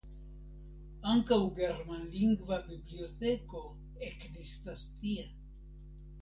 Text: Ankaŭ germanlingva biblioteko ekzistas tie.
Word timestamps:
Ankaŭ 1.11 1.37
germanlingva 1.59 2.57
biblioteko 2.71 3.63
ekzistas 4.09 4.87
tie. 5.05 5.29